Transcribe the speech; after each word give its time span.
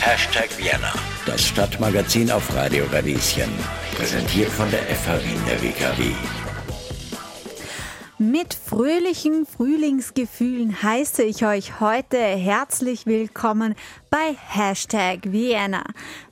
Hashtag 0.00 0.50
Vienna, 0.56 0.92
das 1.26 1.44
Stadtmagazin 1.44 2.30
auf 2.30 2.54
Radio 2.54 2.84
Radieschen. 2.92 3.50
Präsentiert 3.96 4.50
von 4.50 4.70
der 4.70 4.80
FH 4.82 5.24
Wien 5.24 5.40
der 5.48 5.60
WKW. 5.60 6.14
Mit 8.22 8.54
fröhlichen 8.54 9.46
Frühlingsgefühlen 9.46 10.80
heiße 10.80 11.24
ich 11.24 11.44
euch 11.44 11.80
heute 11.80 12.18
herzlich 12.18 13.04
willkommen 13.04 13.74
bei 14.10 14.36
Hashtag 14.46 15.32
Vienna. 15.32 15.82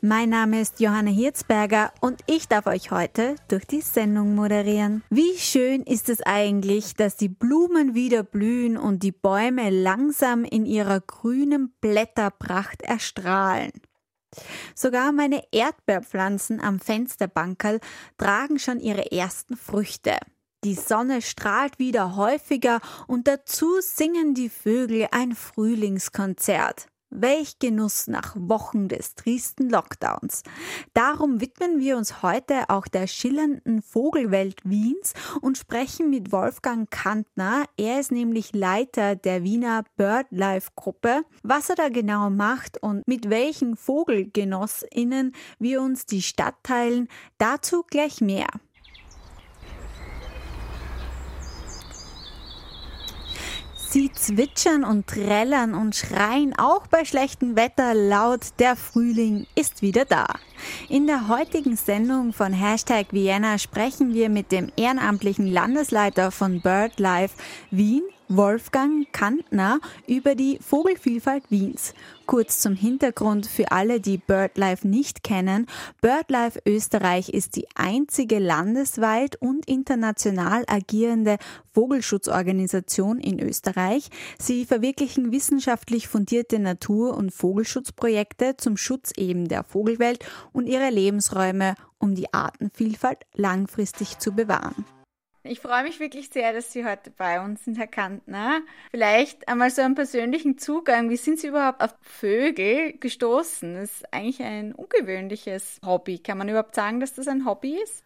Mein 0.00 0.29
Name 0.29 0.61
ist 0.61 0.79
Johanna 0.79 1.11
Hirzberger 1.11 1.93
und 2.00 2.21
ich 2.29 2.46
darf 2.46 2.68
euch 2.68 2.93
heute 2.93 3.34
durch 3.48 3.66
die 3.66 3.80
Sendung 3.80 4.36
moderieren. 4.36 5.03
Wie 5.11 5.36
schön 5.36 5.82
ist 5.82 6.08
es 6.08 6.22
eigentlich, 6.22 6.95
dass 6.95 7.16
die 7.16 7.29
Blumen 7.29 7.93
wieder 7.93 8.22
blühen 8.22 8.77
und 8.77 9.02
die 9.02 9.11
Bäume 9.11 9.70
langsam 9.70 10.45
in 10.45 10.66
ihrer 10.66 11.00
grünen 11.00 11.75
Blätterpracht 11.80 12.82
erstrahlen. 12.82 13.72
Sogar 14.77 15.11
meine 15.11 15.43
Erdbeerpflanzen 15.50 16.61
am 16.61 16.79
Fensterbankerl 16.79 17.80
tragen 18.16 18.61
schon 18.61 18.79
ihre 18.79 19.11
ersten 19.11 19.57
Früchte. 19.57 20.21
Die 20.63 20.75
Sonne 20.75 21.23
strahlt 21.23 21.79
wieder 21.79 22.17
häufiger 22.17 22.81
und 23.07 23.27
dazu 23.27 23.81
singen 23.81 24.35
die 24.35 24.50
Vögel 24.50 25.09
ein 25.11 25.35
Frühlingskonzert. 25.35 26.86
Welch 27.09 27.59
Genuss 27.59 28.09
nach 28.09 28.36
Wochen 28.36 28.86
des 28.86 29.14
triesten 29.14 29.71
Lockdowns. 29.71 30.43
Darum 30.93 31.41
widmen 31.41 31.81
wir 31.81 31.96
uns 31.96 32.23
heute 32.23 32.69
auch 32.69 32.89
der 32.89 33.06
schillernden 33.06 33.81
Vogelwelt 33.81 34.61
Wiens 34.64 35.14
und 35.41 35.56
sprechen 35.56 36.11
mit 36.11 36.31
Wolfgang 36.31 36.91
Kantner. 36.91 37.64
Er 37.78 37.98
ist 37.98 38.12
nämlich 38.12 38.55
Leiter 38.55 39.17
der 39.17 39.42
Wiener 39.42 39.84
BirdLife 39.97 40.72
Gruppe. 40.77 41.22
Was 41.42 41.70
er 41.70 41.77
da 41.77 41.89
genau 41.89 42.28
macht 42.28 42.83
und 42.83 43.08
mit 43.08 43.31
welchen 43.31 43.78
VogelgenossInnen 43.78 45.33
wir 45.58 45.80
uns 45.80 46.05
die 46.05 46.22
Stadt 46.22 46.56
teilen, 46.62 47.08
dazu 47.39 47.83
gleich 47.89 48.20
mehr. 48.20 48.48
Sie 53.92 54.12
zwitschern 54.12 54.84
und 54.84 55.08
trällern 55.08 55.74
und 55.74 55.96
schreien 55.96 56.56
auch 56.56 56.86
bei 56.86 57.05
schlechtem 57.05 57.56
Wetter 57.56 57.92
laut, 57.92 58.41
der 58.60 58.77
Frühling 58.77 59.48
ist 59.56 59.83
wieder 59.83 60.05
da. 60.05 60.27
In 60.88 61.08
der 61.08 61.27
heutigen 61.27 61.74
Sendung 61.74 62.33
von 62.33 62.52
Hashtag 62.52 63.06
Vienna 63.11 63.58
sprechen 63.58 64.14
wir 64.14 64.28
mit 64.28 64.52
dem 64.52 64.70
ehrenamtlichen 64.77 65.48
Landesleiter 65.48 66.30
von 66.30 66.61
BirdLife 66.61 67.34
Wien, 67.72 68.05
Wolfgang 68.33 69.12
Kantner 69.12 69.81
über 70.06 70.36
die 70.36 70.61
Vogelvielfalt 70.64 71.50
Wiens. 71.50 71.95
Kurz 72.27 72.61
zum 72.61 72.77
Hintergrund 72.77 73.45
für 73.45 73.73
alle, 73.73 74.00
die 74.00 74.19
BirdLife 74.19 74.86
nicht 74.86 75.25
kennen. 75.25 75.67
BirdLife 76.00 76.62
Österreich 76.64 77.31
ist 77.31 77.56
die 77.56 77.67
einzige 77.75 78.39
landesweit 78.39 79.34
und 79.34 79.67
international 79.67 80.62
agierende 80.69 81.39
Vogelschutzorganisation 81.75 83.19
in 83.19 83.41
Österreich. 83.41 84.11
Sie 84.39 84.64
verwirklichen 84.64 85.33
wissenschaftlich 85.33 86.06
fundierte 86.06 86.61
Natur- 86.61 87.17
und 87.17 87.34
Vogelschutzprojekte 87.34 88.56
zum 88.56 88.77
Schutz 88.77 89.11
eben 89.17 89.48
der 89.48 89.64
Vogelwelt 89.64 90.25
und 90.53 90.67
ihrer 90.67 90.92
Lebensräume, 90.92 91.75
um 91.98 92.14
die 92.14 92.33
Artenvielfalt 92.33 93.27
langfristig 93.34 94.20
zu 94.20 94.31
bewahren. 94.31 94.84
Ich 95.42 95.60
freue 95.60 95.84
mich 95.84 96.00
wirklich 96.00 96.28
sehr, 96.28 96.52
dass 96.52 96.70
Sie 96.70 96.84
heute 96.84 97.10
bei 97.10 97.42
uns 97.42 97.64
sind, 97.64 97.78
Herr 97.78 97.86
Kantner. 97.86 98.60
Vielleicht 98.91 99.48
einmal 99.48 99.70
so 99.70 99.80
einen 99.80 99.94
persönlichen 99.94 100.58
Zugang. 100.58 101.08
Wie 101.08 101.16
sind 101.16 101.38
Sie 101.38 101.46
überhaupt 101.46 101.83
auf 101.83 101.94
Vögel 102.02 102.92
gestoßen? 102.98 103.72
Das 103.74 103.84
ist 103.84 104.12
eigentlich 104.12 104.42
ein 104.42 104.74
ungewöhnliches 104.74 105.80
Hobby. 105.84 106.18
Kann 106.18 106.36
man 106.36 106.50
überhaupt 106.50 106.74
sagen, 106.74 107.00
dass 107.00 107.14
das 107.14 107.27
ein 107.27 107.46
Hobby 107.46 107.78
ist? 107.83 108.05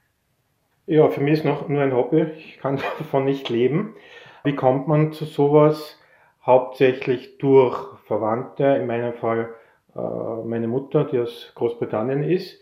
Ja, 0.87 1.09
für 1.09 1.21
mich 1.21 1.33
ist 1.41 1.45
noch 1.45 1.69
nur 1.69 1.83
ein 1.83 1.93
Hobby. 1.93 2.23
Ich 2.39 2.59
kann 2.59 2.77
davon 2.99 3.25
nicht 3.25 3.49
leben. 3.49 3.97
Wie 4.45 4.55
kommt 4.55 4.87
man 4.87 5.13
zu 5.13 5.25
sowas? 5.25 5.99
Hauptsächlich 6.47 7.39
durch 7.39 7.99
Verwandte, 8.07 8.65
in 8.65 8.87
meinem 8.87 9.15
Fall 9.15 9.53
äh, 9.97 9.99
meine 9.99 10.69
Mutter, 10.69 11.05
die 11.05 11.19
aus 11.19 11.51
Großbritannien 11.57 12.23
ist 12.23 12.61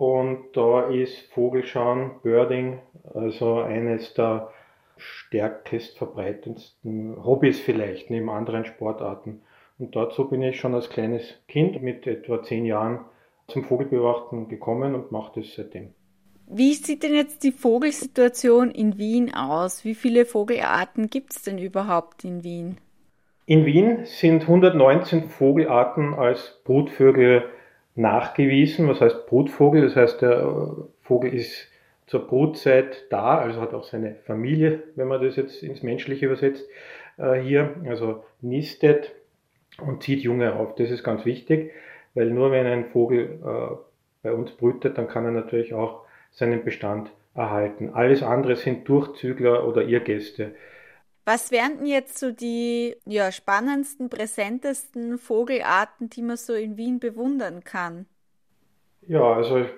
und 0.00 0.56
da 0.56 0.88
ist 0.88 1.30
Vogelschauen, 1.34 2.12
Birding, 2.22 2.78
also 3.12 3.56
eines 3.56 4.14
der 4.14 4.48
stärkest 4.96 5.98
verbreitendsten 5.98 7.22
Hobbys 7.22 7.60
vielleicht, 7.60 8.08
neben 8.08 8.30
anderen 8.30 8.64
Sportarten. 8.64 9.42
Und 9.78 9.94
dazu 9.94 10.26
bin 10.26 10.40
ich 10.40 10.58
schon 10.58 10.74
als 10.74 10.88
kleines 10.88 11.38
Kind 11.48 11.82
mit 11.82 12.06
etwa 12.06 12.42
zehn 12.42 12.64
Jahren 12.64 13.00
zum 13.46 13.62
Vogelbeobachten 13.64 14.48
gekommen 14.48 14.94
und 14.94 15.12
mache 15.12 15.38
das 15.42 15.54
seitdem. 15.54 15.92
Wie 16.46 16.72
sieht 16.72 17.02
denn 17.02 17.14
jetzt 17.14 17.44
die 17.44 17.52
Vogelsituation 17.52 18.70
in 18.70 18.96
Wien 18.96 19.34
aus? 19.34 19.84
Wie 19.84 19.94
viele 19.94 20.24
Vogelarten 20.24 21.10
gibt 21.10 21.32
es 21.32 21.42
denn 21.42 21.58
überhaupt 21.58 22.24
in 22.24 22.42
Wien? 22.42 22.78
In 23.44 23.66
Wien 23.66 24.06
sind 24.06 24.42
119 24.44 25.28
Vogelarten 25.28 26.14
als 26.14 26.58
Brutvögel 26.64 27.44
nachgewiesen. 27.94 28.88
Was 28.88 29.00
heißt 29.00 29.26
Brutvogel? 29.26 29.82
Das 29.82 29.96
heißt, 29.96 30.22
der 30.22 30.40
äh, 30.40 30.82
Vogel 31.02 31.34
ist 31.34 31.68
zur 32.06 32.26
Brutzeit 32.26 33.06
da, 33.10 33.38
also 33.38 33.60
hat 33.60 33.72
auch 33.72 33.84
seine 33.84 34.16
Familie, 34.26 34.82
wenn 34.96 35.08
man 35.08 35.22
das 35.22 35.36
jetzt 35.36 35.62
ins 35.62 35.82
Menschliche 35.82 36.26
übersetzt, 36.26 36.68
äh, 37.18 37.40
hier, 37.40 37.76
also 37.88 38.24
nistet 38.40 39.12
und 39.78 40.02
zieht 40.02 40.20
Junge 40.20 40.54
auf. 40.54 40.74
Das 40.74 40.90
ist 40.90 41.04
ganz 41.04 41.24
wichtig, 41.24 41.72
weil 42.14 42.30
nur 42.30 42.50
wenn 42.50 42.66
ein 42.66 42.86
Vogel 42.86 43.38
äh, 43.44 43.76
bei 44.22 44.32
uns 44.32 44.50
brütet, 44.50 44.98
dann 44.98 45.08
kann 45.08 45.24
er 45.24 45.30
natürlich 45.30 45.72
auch 45.72 46.04
seinen 46.32 46.64
Bestand 46.64 47.10
erhalten. 47.34 47.90
Alles 47.94 48.22
andere 48.22 48.56
sind 48.56 48.88
Durchzügler 48.88 49.66
oder 49.66 49.82
Irrgäste. 49.82 50.52
Was 51.24 51.50
wären 51.50 51.78
denn 51.78 51.86
jetzt 51.86 52.18
so 52.18 52.32
die 52.32 52.96
ja, 53.04 53.30
spannendsten, 53.30 54.08
präsentesten 54.08 55.18
Vogelarten, 55.18 56.08
die 56.08 56.22
man 56.22 56.36
so 56.36 56.54
in 56.54 56.76
Wien 56.76 56.98
bewundern 56.98 57.62
kann? 57.62 58.06
Ja, 59.02 59.34
also 59.34 59.58
ich 59.58 59.70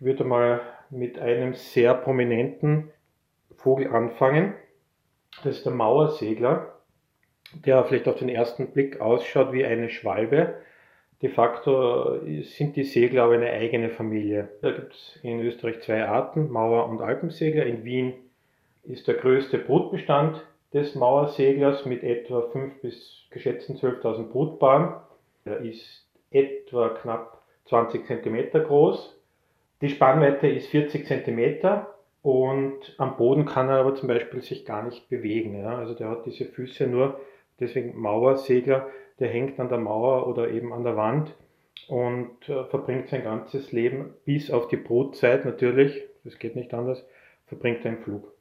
würde 0.00 0.24
mal 0.24 0.60
mit 0.90 1.18
einem 1.18 1.54
sehr 1.54 1.94
prominenten 1.94 2.90
Vogel 3.56 3.88
anfangen. 3.88 4.54
Das 5.44 5.58
ist 5.58 5.64
der 5.64 5.72
Mauersegler, 5.72 6.80
der 7.54 7.84
vielleicht 7.84 8.08
auf 8.08 8.18
den 8.18 8.28
ersten 8.28 8.72
Blick 8.72 9.00
ausschaut 9.00 9.52
wie 9.52 9.64
eine 9.64 9.90
Schwalbe. 9.90 10.54
De 11.22 11.28
facto 11.28 12.20
sind 12.42 12.76
die 12.76 12.84
Segler 12.84 13.24
aber 13.24 13.34
eine 13.34 13.50
eigene 13.50 13.90
Familie. 13.90 14.48
Da 14.62 14.72
gibt 14.72 14.94
es 14.94 15.18
in 15.22 15.40
Österreich 15.40 15.80
zwei 15.82 16.04
Arten, 16.04 16.50
Mauer- 16.50 16.88
und 16.88 17.02
Alpensegler. 17.02 17.66
In 17.66 17.84
Wien 17.84 18.14
ist 18.84 19.06
der 19.06 19.14
größte 19.14 19.58
Brutbestand 19.58 20.42
des 20.72 20.94
Mauerseglers 20.94 21.84
mit 21.84 22.02
etwa 22.02 22.42
5 22.42 22.80
bis 22.80 23.26
geschätzten 23.30 23.76
12.000 23.76 24.28
Brutpaaren. 24.28 24.94
Er 25.44 25.58
ist 25.58 26.06
etwa 26.30 26.90
knapp 26.90 27.42
20 27.66 28.06
cm 28.06 28.50
groß. 28.52 29.16
Die 29.80 29.88
Spannweite 29.88 30.46
ist 30.46 30.68
40 30.68 31.06
cm 31.06 31.84
und 32.22 32.94
am 32.98 33.16
Boden 33.16 33.46
kann 33.46 33.68
er 33.68 33.76
aber 33.76 33.94
zum 33.94 34.08
Beispiel 34.08 34.42
sich 34.42 34.64
gar 34.64 34.82
nicht 34.82 35.08
bewegen. 35.08 35.58
Ja. 35.58 35.78
Also 35.78 35.94
der 35.94 36.10
hat 36.10 36.26
diese 36.26 36.44
Füße 36.44 36.86
nur, 36.86 37.18
deswegen 37.58 37.98
Mauersegler, 37.98 38.86
der 39.18 39.28
hängt 39.28 39.58
an 39.58 39.68
der 39.68 39.78
Mauer 39.78 40.26
oder 40.26 40.50
eben 40.50 40.72
an 40.72 40.84
der 40.84 40.96
Wand 40.96 41.34
und 41.88 42.48
äh, 42.48 42.64
verbringt 42.64 43.08
sein 43.08 43.24
ganzes 43.24 43.72
Leben 43.72 44.14
bis 44.24 44.50
auf 44.50 44.68
die 44.68 44.76
Brutzeit 44.76 45.44
natürlich, 45.44 46.02
das 46.24 46.38
geht 46.38 46.56
nicht 46.56 46.74
anders, 46.74 47.04
verbringt 47.46 47.84
er 47.84 47.92
im 47.92 48.02
Flug. 48.02 48.32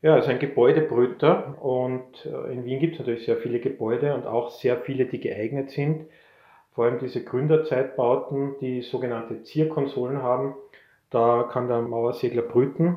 Ja, 0.00 0.14
also 0.14 0.30
ein 0.30 0.38
Gebäudebrüter 0.38 1.60
und 1.60 2.24
äh, 2.24 2.52
in 2.52 2.64
Wien 2.64 2.78
gibt 2.78 2.94
es 2.94 2.98
natürlich 3.00 3.24
sehr 3.24 3.38
viele 3.38 3.58
Gebäude 3.58 4.14
und 4.14 4.26
auch 4.26 4.50
sehr 4.50 4.76
viele, 4.76 5.06
die 5.06 5.18
geeignet 5.18 5.70
sind. 5.70 6.06
Vor 6.72 6.84
allem 6.84 7.00
diese 7.00 7.24
Gründerzeitbauten, 7.24 8.54
die 8.60 8.82
sogenannte 8.82 9.42
Zierkonsolen 9.42 10.22
haben, 10.22 10.54
da 11.10 11.48
kann 11.50 11.66
der 11.66 11.80
Mauersegler 11.80 12.42
brüten. 12.42 12.96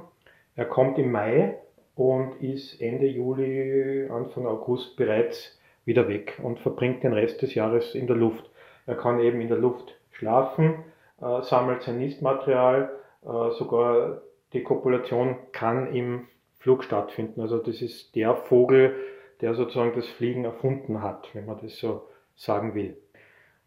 Er 0.56 0.66
kommt 0.66 1.00
im 1.00 1.12
Mai 1.12 1.58
und 1.96 2.36
ist 2.40 2.80
Ende 2.80 3.08
Juli, 3.08 4.08
Anfang 4.12 4.46
August 4.46 4.96
bereits 4.96 5.60
wieder 5.86 6.08
weg 6.08 6.40
und 6.44 6.60
verbringt 6.60 7.04
den 7.04 7.14
Rest 7.14 7.42
des 7.42 7.56
Jahres 7.56 7.96
in 7.96 8.06
der 8.06 8.16
Luft. 8.16 8.48
Er 8.86 8.96
kann 8.96 9.20
eben 9.20 9.42
in 9.42 9.48
der 9.48 9.58
Luft 9.58 9.96
schlafen, 10.12 10.84
äh, 11.20 11.42
sammelt 11.42 11.82
sein 11.82 11.98
Nistmaterial, 11.98 12.92
äh, 13.24 13.52
sogar 13.58 14.22
die 14.54 14.62
Kopulation 14.62 15.38
kann 15.52 15.96
im 15.96 16.28
Flug 16.62 16.84
stattfinden. 16.84 17.42
Also 17.42 17.58
das 17.58 17.82
ist 17.82 18.16
der 18.16 18.36
Vogel, 18.36 18.96
der 19.42 19.56
sozusagen 19.56 19.94
das 19.96 20.08
Fliegen 20.08 20.46
erfunden 20.46 21.02
hat, 21.02 21.30
wenn 21.34 21.46
man 21.46 21.60
das 21.62 21.78
so 21.78 22.08
sagen 22.36 22.76
will. 22.76 22.98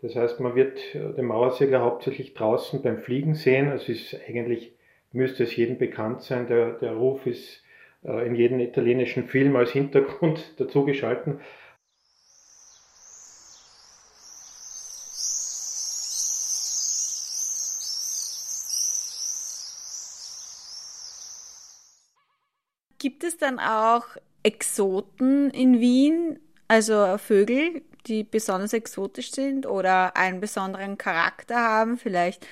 Das 0.01 0.15
heißt, 0.15 0.39
man 0.39 0.55
wird 0.55 0.79
den 0.95 1.25
Mauersegler 1.25 1.81
hauptsächlich 1.81 2.35
draußen 2.35 2.83
beim 2.83 2.99
Fliegen 2.99 3.35
sehen. 3.35 3.73
Es 3.73 3.89
ist 3.89 4.17
eigentlich, 4.29 4.75
müsste 5.13 5.43
es 5.43 5.57
jedem 5.57 5.79
bekannt 5.79 6.23
sein, 6.23 6.47
der, 6.47 6.75
der 6.75 6.93
Ruf 6.93 7.27
ist 7.27 7.65
äh, 8.05 8.27
in 8.27 8.35
jedem 8.35 8.61
italienischen 8.61 9.25
Film 9.25 9.57
als 9.57 9.73
Hintergrund 9.73 10.55
dazugeschalten. 10.61 11.41
Gibt 23.05 23.23
es 23.23 23.37
dann 23.37 23.59
auch 23.59 24.07
Exoten 24.43 25.51
in 25.51 25.79
Wien, 25.79 26.39
also 26.69 27.19
Vögel, 27.19 27.83
die 28.07 28.25
besonders 28.25 28.73
exotisch 28.73 29.31
sind 29.31 29.67
oder 29.67 30.17
einen 30.17 30.41
besonderen 30.41 30.97
Charakter 30.97 31.57
haben, 31.57 31.99
vielleicht 31.99 32.49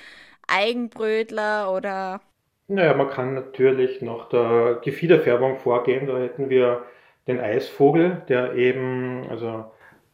Eigenbrötler 0.47 1.73
oder? 1.73 2.21
Naja, 2.67 2.93
man 2.93 3.09
kann 3.09 3.33
natürlich 3.33 4.03
nach 4.03 4.29
der 4.29 4.79
Gefiederfärbung 4.83 5.57
vorgehen. 5.57 6.05
Da 6.05 6.19
hätten 6.19 6.51
wir 6.51 6.83
den 7.25 7.39
Eisvogel, 7.39 8.21
der 8.29 8.53
eben 8.53 9.25
also 9.31 9.65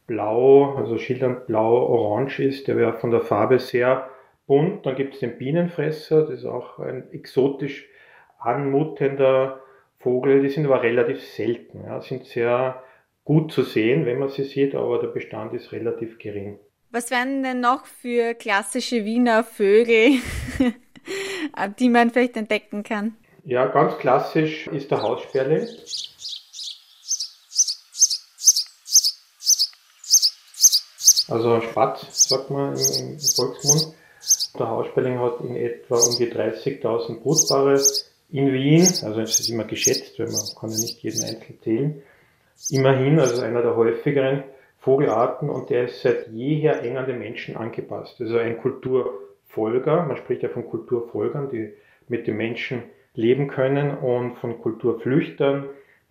blau, 0.06 0.74
also 0.76 0.96
schildernd 0.96 1.48
blau-orange 1.48 2.42
ist. 2.42 2.66
Der 2.66 2.78
wäre 2.78 2.94
von 2.94 3.10
der 3.10 3.20
Farbe 3.20 3.58
sehr 3.58 4.08
bunt. 4.46 4.86
Dann 4.86 4.96
gibt 4.96 5.12
es 5.12 5.20
den 5.20 5.36
Bienenfresser, 5.36 6.22
das 6.22 6.30
ist 6.30 6.46
auch 6.46 6.78
ein 6.78 7.12
exotisch 7.12 7.90
anmutender 8.38 9.60
Vogel. 10.00 10.42
Die 10.42 10.48
sind 10.48 10.66
aber 10.66 10.82
relativ 10.82 11.22
selten. 11.22 11.84
Ja, 11.84 12.00
sind 12.00 12.26
sehr 12.26 12.82
gut 13.24 13.52
zu 13.52 13.62
sehen, 13.62 14.06
wenn 14.06 14.18
man 14.18 14.30
sie 14.30 14.44
sieht, 14.44 14.74
aber 14.74 14.98
der 14.98 15.08
Bestand 15.08 15.54
ist 15.54 15.72
relativ 15.72 16.18
gering. 16.18 16.58
Was 16.90 17.10
wären 17.10 17.42
denn 17.44 17.60
noch 17.60 17.86
für 17.86 18.34
klassische 18.34 19.04
Wiener 19.04 19.44
Vögel, 19.44 20.18
die 21.78 21.88
man 21.88 22.10
vielleicht 22.10 22.36
entdecken 22.36 22.82
kann? 22.82 23.16
Ja, 23.44 23.66
ganz 23.66 23.96
klassisch 23.98 24.66
ist 24.66 24.90
der 24.90 25.02
Haussperling. 25.02 25.68
Also 31.28 31.60
Spatz, 31.60 32.28
sagt 32.28 32.50
man 32.50 32.74
im, 32.74 33.18
Volksmund. 33.20 33.94
Der 34.58 34.68
Haussperling 34.68 35.20
hat 35.20 35.40
in 35.40 35.54
etwa 35.54 35.94
um 35.96 36.16
die 36.18 36.30
30.000 36.30 37.20
Brutpaare 37.20 37.80
in 38.32 38.52
Wien. 38.52 38.82
Also 38.82 39.20
es 39.20 39.40
ist 39.40 39.48
immer 39.48 39.64
geschätzt, 39.64 40.18
weil 40.18 40.26
man 40.26 40.42
kann 40.58 40.70
ja 40.70 40.78
nicht 40.78 41.02
jeden 41.02 41.22
einzeln 41.22 41.60
zählen. 41.62 42.02
Immerhin, 42.70 43.18
also 43.18 43.42
einer 43.42 43.62
der 43.62 43.76
häufigeren 43.76 44.44
Vogelarten 44.78 45.50
und 45.50 45.70
der 45.70 45.84
ist 45.84 46.02
seit 46.02 46.28
jeher 46.28 46.82
eng 46.82 46.96
an 46.96 47.06
den 47.06 47.18
Menschen 47.18 47.56
angepasst. 47.56 48.20
Also 48.20 48.38
ein 48.38 48.58
Kulturfolger, 48.58 50.04
man 50.04 50.16
spricht 50.16 50.42
ja 50.42 50.48
von 50.48 50.66
Kulturfolgern, 50.66 51.50
die 51.50 51.72
mit 52.08 52.26
den 52.26 52.36
Menschen 52.36 52.82
leben 53.14 53.48
können 53.48 53.96
und 53.96 54.36
von 54.36 54.60
Kulturflüchtern, 54.60 55.66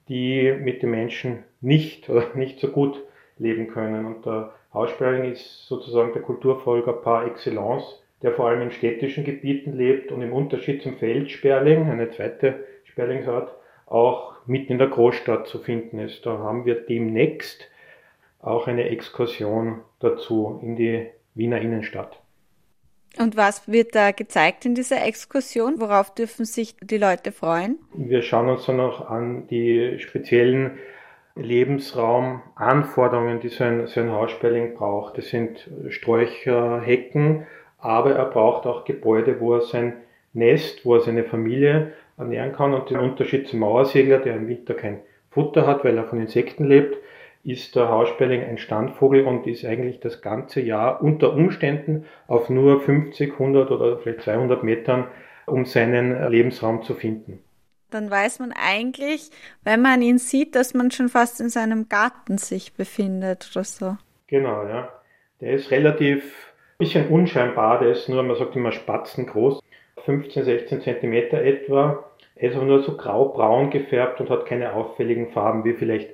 die 0.08 0.54
mit 0.60 0.82
den 0.82 0.92
Menschen 0.92 1.44
nicht 1.62 2.10
oder 2.10 2.26
nicht 2.36 2.60
so 2.60 2.68
gut 2.70 3.02
leben 3.38 3.68
können. 3.68 4.06
Und 4.06 4.26
der 4.26 4.54
Haussperling 4.74 5.32
ist 5.32 5.66
sozusagen 5.68 6.14
der 6.14 6.22
Kulturfolger 6.22 6.94
par 6.94 7.26
excellence, 7.26 8.04
der 8.22 8.34
vor 8.34 8.50
allem 8.50 8.62
in 8.62 8.72
städtischen 8.72 9.24
Gebieten 9.24 9.74
lebt 9.74 10.12
und 10.12 10.22
im 10.22 10.34
Unterschied 10.34 10.82
zum 10.82 10.98
Feldsperling, 10.98 11.90
eine 11.90 12.12
zweite 12.12 12.66
Sperlingsart, 12.84 13.56
auch 13.86 14.34
mitten 14.46 14.74
in 14.74 14.78
der 14.78 14.88
Großstadt 14.88 15.48
zu 15.48 15.60
finden 15.60 16.00
ist. 16.00 16.26
Da 16.26 16.40
haben 16.40 16.66
wir 16.66 16.76
demnächst 16.76 17.70
auch 18.40 18.68
eine 18.68 18.90
Exkursion 18.90 19.82
dazu 20.00 20.60
in 20.62 20.76
die 20.76 21.08
Wiener 21.34 21.62
Innenstadt. 21.62 22.20
Und 23.18 23.36
was 23.36 23.68
wird 23.68 23.96
da 23.96 24.12
gezeigt 24.12 24.66
in 24.66 24.76
dieser 24.76 25.04
Exkursion? 25.06 25.80
Worauf 25.80 26.14
dürfen 26.14 26.46
sich 26.46 26.76
die 26.82 26.98
Leute 26.98 27.32
freuen? 27.32 27.80
Wir 27.96 28.22
schauen 28.22 28.50
uns 28.50 28.66
dann 28.66 28.78
noch 28.78 29.10
an 29.10 29.48
die 29.48 29.98
speziellen 30.00 30.78
Lebensraumanforderungen, 31.36 33.40
die 33.40 33.50
so 33.50 33.64
ein, 33.64 33.88
so 33.88 34.00
ein 34.00 34.12
Haussperling 34.12 34.76
braucht. 34.76 35.18
Das 35.18 35.30
sind 35.30 35.70
Sträucher, 35.90 36.82
Hecken, 36.82 37.48
aber 37.80 38.14
er 38.16 38.26
braucht 38.26 38.66
auch 38.66 38.86
Gebäude, 38.86 39.40
wo 39.40 39.56
er 39.56 39.62
sein 39.62 39.94
Nest, 40.34 40.86
wo 40.86 40.96
er 40.96 41.02
seine 41.02 41.24
Familie 41.24 41.94
ernähren 42.18 42.54
kann. 42.54 42.74
Und 42.74 42.90
der 42.90 43.02
Unterschied 43.02 43.48
zum 43.48 43.60
Mauersegler, 43.60 44.20
der 44.20 44.36
im 44.36 44.48
Winter 44.48 44.74
kein 44.74 45.02
Futter 45.32 45.66
hat, 45.66 45.84
weil 45.84 45.98
er 45.98 46.06
von 46.06 46.20
Insekten 46.20 46.66
lebt, 46.66 46.98
ist 47.44 47.76
der 47.76 47.90
Haussperling 47.90 48.44
ein 48.44 48.58
Standvogel 48.58 49.26
und 49.26 49.48
ist 49.48 49.64
eigentlich 49.64 50.00
das 50.02 50.22
ganze 50.22 50.60
Jahr 50.62 51.02
unter 51.02 51.34
Umständen 51.34 52.06
auf 52.28 52.50
nur 52.50 52.82
50, 52.82 53.34
100 53.34 53.72
oder 53.72 53.98
vielleicht 53.98 54.22
200 54.22 54.64
Metern, 54.64 55.08
um 55.46 55.66
seinen 55.66 56.30
Lebensraum 56.30 56.84
zu 56.84 56.96
finden 56.96 57.42
dann 57.90 58.10
weiß 58.10 58.40
man 58.40 58.54
eigentlich, 58.54 59.32
wenn 59.64 59.82
man 59.82 60.02
ihn 60.02 60.18
sieht, 60.18 60.56
dass 60.56 60.74
man 60.74 60.92
schon 60.92 61.10
fast 61.10 61.42
in 61.42 61.50
seinem 61.50 61.90
Garten 61.90 62.38
sich 62.38 62.74
befindet 62.74 63.50
oder 63.54 63.64
so. 63.64 63.98
Genau, 64.28 64.68
ja. 64.68 64.90
Der 65.42 65.54
ist 65.54 65.72
relativ 65.72 66.49
bisschen 66.80 67.10
unscheinbar, 67.10 67.80
der 67.80 67.92
ist 67.92 68.10
nur, 68.10 68.24
man 68.24 68.38
sagt 68.38 68.56
immer 68.56 68.72
Spatzen 68.72 69.28
groß, 69.28 69.62
15, 70.06 70.46
16 70.46 70.82
Zentimeter 70.82 71.42
etwa. 71.44 72.06
Er 72.36 72.50
ist 72.50 72.56
aber 72.56 72.66
nur 72.66 72.82
so 72.82 72.96
grau-braun 72.96 73.70
gefärbt 73.70 74.22
und 74.22 74.30
hat 74.30 74.46
keine 74.46 74.74
auffälligen 74.74 75.32
Farben 75.32 75.66
wie 75.66 75.74
vielleicht 75.74 76.10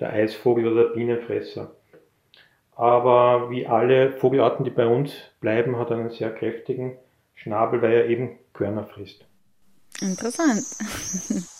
der 0.00 0.12
Eisvogel 0.12 0.66
oder 0.66 0.88
der 0.88 0.94
Bienenfresser. 0.94 1.70
Aber 2.74 3.50
wie 3.50 3.66
alle 3.66 4.12
Vogelarten, 4.12 4.64
die 4.64 4.70
bei 4.70 4.86
uns 4.86 5.12
bleiben, 5.40 5.78
hat 5.78 5.90
er 5.90 5.98
einen 5.98 6.10
sehr 6.10 6.32
kräftigen 6.32 6.98
Schnabel, 7.34 7.80
weil 7.80 7.92
er 7.92 8.06
eben 8.06 8.38
Körner 8.52 8.84
frisst. 8.84 9.24
Interessant. 10.00 10.64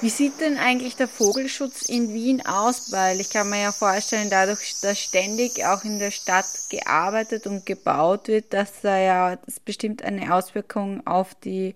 Wie 0.00 0.10
sieht 0.10 0.40
denn 0.40 0.58
eigentlich 0.58 0.94
der 0.94 1.08
Vogelschutz 1.08 1.88
in 1.88 2.14
Wien 2.14 2.40
aus? 2.46 2.92
Weil 2.92 3.18
ich 3.18 3.30
kann 3.30 3.50
mir 3.50 3.62
ja 3.62 3.72
vorstellen, 3.72 4.28
dadurch, 4.30 4.80
dass 4.80 5.00
ständig 5.00 5.64
auch 5.66 5.84
in 5.84 5.98
der 5.98 6.12
Stadt 6.12 6.46
gearbeitet 6.70 7.48
und 7.48 7.66
gebaut 7.66 8.28
wird, 8.28 8.52
dass 8.52 8.80
da 8.80 8.96
ja 8.96 9.36
das 9.44 9.58
bestimmt 9.58 10.04
eine 10.04 10.32
Auswirkung 10.32 11.04
auf 11.04 11.34
die 11.34 11.74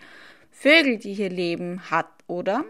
Vögel, 0.53 0.99
die 0.99 1.15
hier 1.15 1.31
leben, 1.31 1.91
hat, 1.91 2.07
oder? 2.29 2.65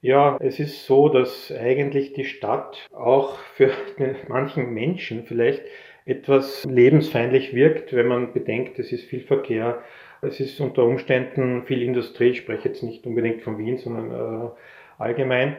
Ja, 0.00 0.36
es 0.40 0.60
ist 0.60 0.86
so, 0.86 1.08
dass 1.08 1.50
eigentlich 1.50 2.12
die 2.12 2.24
Stadt 2.24 2.76
auch 2.92 3.38
für 3.56 3.72
manchen 4.28 4.72
Menschen 4.72 5.24
vielleicht 5.26 5.62
etwas 6.04 6.64
lebensfeindlich 6.64 7.54
wirkt, 7.54 7.92
wenn 7.92 8.06
man 8.06 8.32
bedenkt, 8.32 8.78
es 8.78 8.92
ist 8.92 9.04
viel 9.04 9.22
Verkehr, 9.22 9.82
es 10.26 10.40
ist 10.40 10.60
unter 10.60 10.84
Umständen 10.84 11.64
viel 11.64 11.82
Industrie, 11.82 12.30
ich 12.30 12.38
spreche 12.38 12.68
jetzt 12.68 12.82
nicht 12.82 13.06
unbedingt 13.06 13.42
von 13.42 13.58
Wien, 13.58 13.78
sondern 13.78 14.10
äh, 14.10 14.50
allgemein. 14.98 15.56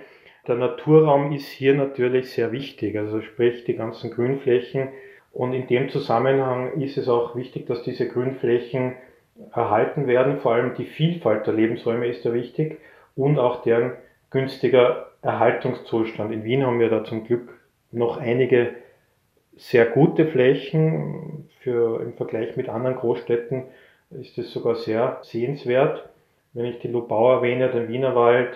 Der 0.47 0.55
Naturraum 0.55 1.31
ist 1.31 1.47
hier 1.47 1.73
natürlich 1.73 2.31
sehr 2.31 2.51
wichtig, 2.51 2.97
also 2.97 3.21
sprich 3.21 3.63
die 3.63 3.75
ganzen 3.75 4.11
Grünflächen. 4.11 4.89
Und 5.31 5.53
in 5.53 5.67
dem 5.67 5.89
Zusammenhang 5.89 6.79
ist 6.79 6.97
es 6.97 7.09
auch 7.09 7.35
wichtig, 7.35 7.65
dass 7.65 7.83
diese 7.83 8.07
Grünflächen 8.07 8.93
erhalten 9.53 10.07
werden. 10.07 10.39
Vor 10.39 10.53
allem 10.53 10.75
die 10.75 10.85
Vielfalt 10.85 11.47
der 11.47 11.53
Lebensräume 11.53 12.07
ist 12.07 12.25
da 12.25 12.33
wichtig 12.33 12.79
und 13.15 13.39
auch 13.39 13.63
deren 13.63 13.93
günstiger 14.29 15.11
Erhaltungszustand. 15.21 16.31
In 16.31 16.43
Wien 16.43 16.65
haben 16.65 16.79
wir 16.79 16.89
da 16.89 17.03
zum 17.03 17.25
Glück 17.25 17.49
noch 17.91 18.17
einige 18.17 18.75
sehr 19.57 19.85
gute 19.85 20.27
Flächen. 20.27 21.49
Für, 21.61 22.01
Im 22.01 22.13
Vergleich 22.13 22.55
mit 22.55 22.69
anderen 22.69 22.95
Großstädten 22.95 23.63
ist 24.19 24.37
es 24.37 24.51
sogar 24.51 24.75
sehr 24.75 25.19
sehenswert. 25.23 26.09
Wenn 26.53 26.65
ich 26.65 26.79
die 26.79 26.87
Lubau 26.87 27.33
erwähne, 27.33 27.69
den 27.69 27.87
Wienerwald, 27.87 28.53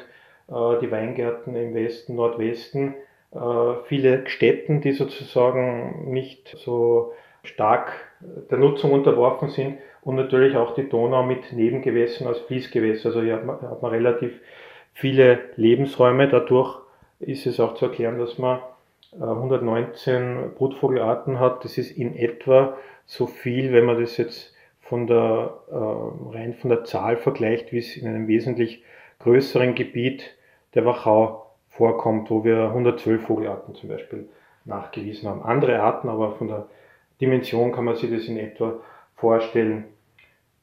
äh, 0.48 0.80
die 0.82 0.92
Weingärten 0.92 1.56
im 1.56 1.74
Westen, 1.74 2.16
Nordwesten, 2.16 2.96
äh, 3.32 3.38
viele 3.86 4.28
Städten, 4.28 4.82
die 4.82 4.94
sozusagen 4.94 6.12
nicht 6.12 6.56
so 6.58 7.14
stark 7.44 7.92
der 8.20 8.58
Nutzung 8.58 8.92
unterworfen 8.92 9.50
sind 9.50 9.78
und 10.02 10.16
natürlich 10.16 10.56
auch 10.58 10.74
die 10.76 10.90
Donau 10.90 11.24
mit 11.24 11.54
Nebengewässern 11.54 12.28
als 12.28 12.40
Fließgewässer. 12.40 13.10
Also 13.10 13.22
hier 13.22 13.36
hat 13.36 13.46
man, 13.46 13.62
hat 13.62 13.82
man 13.82 13.92
relativ 13.92 14.40
viele 14.94 15.40
Lebensräume. 15.56 16.28
Dadurch 16.28 16.78
ist 17.20 17.46
es 17.46 17.60
auch 17.60 17.76
zu 17.76 17.86
erklären, 17.86 18.20
dass 18.20 18.38
man 18.38 18.60
119 19.14 20.16
äh, 20.16 20.48
Brutvogelarten 20.56 21.40
hat. 21.40 21.64
Das 21.64 21.78
ist 21.78 21.92
in 21.92 22.16
etwa 22.16 22.78
so 23.06 23.26
viel, 23.26 23.74
wenn 23.74 23.86
man 23.86 24.00
das 24.00 24.18
jetzt 24.18 24.54
von 24.90 25.06
der, 25.06 25.54
äh, 25.70 26.36
rein 26.36 26.56
von 26.56 26.72
der 26.72 26.84
Zahl 26.84 27.18
vergleicht, 27.18 27.72
wie 27.72 27.78
es 27.78 27.96
in 27.96 28.08
einem 28.08 28.28
wesentlich 28.28 28.84
größeren 29.20 29.76
Gebiet 29.76 30.36
der 30.74 30.84
Wachau 30.84 31.46
vorkommt, 31.68 32.32
wo 32.32 32.44
wir 32.44 32.70
112 32.70 33.22
Vogelarten 33.22 33.76
zum 33.76 33.90
Beispiel 33.90 34.28
nachgewiesen 34.66 35.30
haben. 35.30 35.44
Andere 35.44 35.80
Arten, 35.80 36.10
aber 36.10 36.32
von 36.32 36.48
der 36.48 36.66
Dimension 37.22 37.72
kann 37.72 37.86
man 37.86 37.98
sich 37.98 38.10
das 38.10 38.28
in 38.28 38.38
etwa 38.38 38.80
vorstellen. 39.16 39.86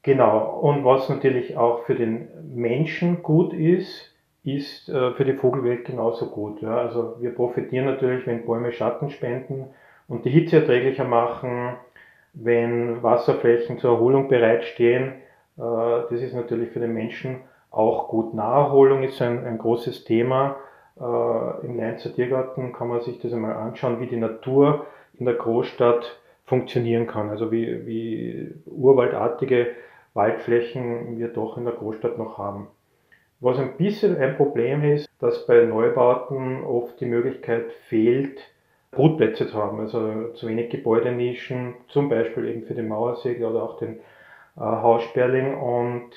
Genau. 0.02 0.58
Und 0.60 0.84
was 0.84 1.08
natürlich 1.08 1.56
auch 1.56 1.84
für 1.84 1.94
den 1.94 2.28
Menschen 2.52 3.22
gut 3.22 3.52
ist, 3.52 4.12
ist 4.42 4.88
äh, 4.88 5.12
für 5.12 5.24
die 5.24 5.34
Vogelwelt 5.34 5.84
genauso 5.84 6.30
gut. 6.30 6.62
Ja. 6.62 6.76
Also 6.78 7.16
wir 7.20 7.30
profitieren 7.30 7.84
natürlich, 7.84 8.26
wenn 8.26 8.44
Bäume 8.44 8.72
Schatten 8.72 9.10
spenden 9.10 9.66
und 10.08 10.24
die 10.24 10.30
Hitze 10.30 10.56
erträglicher 10.56 11.04
machen, 11.04 11.76
wenn 12.36 13.02
Wasserflächen 13.02 13.78
zur 13.78 13.92
Erholung 13.92 14.28
bereitstehen. 14.28 15.14
Äh, 15.58 15.60
das 16.10 16.20
ist 16.20 16.34
natürlich 16.34 16.70
für 16.70 16.80
den 16.80 16.92
Menschen 16.92 17.40
auch 17.70 18.08
gut. 18.08 18.34
Naherholung 18.34 19.02
ist 19.02 19.20
ein, 19.20 19.44
ein 19.44 19.58
großes 19.58 20.04
Thema. 20.04 20.56
Äh, 20.98 21.66
Im 21.66 21.76
Leinzer 21.78 22.14
Tiergarten 22.14 22.72
kann 22.72 22.88
man 22.88 23.00
sich 23.00 23.18
das 23.20 23.32
einmal 23.32 23.54
anschauen, 23.54 24.00
wie 24.00 24.06
die 24.06 24.16
Natur 24.16 24.86
in 25.14 25.26
der 25.26 25.34
Großstadt 25.34 26.20
funktionieren 26.44 27.06
kann. 27.06 27.30
Also 27.30 27.50
wie, 27.50 27.86
wie 27.86 28.54
urwaldartige 28.66 29.68
Waldflächen 30.14 31.18
wir 31.18 31.28
doch 31.28 31.56
in 31.56 31.64
der 31.64 31.74
Großstadt 31.74 32.18
noch 32.18 32.38
haben. 32.38 32.68
Was 33.40 33.58
ein 33.58 33.76
bisschen 33.76 34.16
ein 34.16 34.36
Problem 34.36 34.82
ist, 34.82 35.08
dass 35.20 35.46
bei 35.46 35.64
Neubauten 35.64 36.64
oft 36.64 36.98
die 37.00 37.06
Möglichkeit 37.06 37.70
fehlt, 37.88 38.40
Brutplätze 38.96 39.46
zu 39.46 39.54
haben, 39.54 39.78
also 39.78 40.32
zu 40.32 40.48
wenig 40.48 40.70
Gebäudenischen, 40.70 41.74
zum 41.88 42.08
Beispiel 42.08 42.46
eben 42.46 42.64
für 42.64 42.74
den 42.74 42.88
Mauersegel 42.88 43.46
oder 43.46 43.62
auch 43.62 43.78
den 43.78 43.98
äh, 44.56 44.60
Haussperling 44.60 45.54
und 45.54 46.10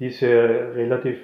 diese 0.00 0.28
relativ 0.74 1.20